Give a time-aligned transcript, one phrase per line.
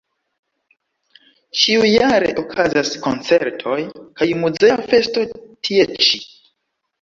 [1.63, 3.77] Ĉiujare okazas koncertoj
[4.23, 5.27] kaj muzea festo
[5.69, 6.23] tie ĉi.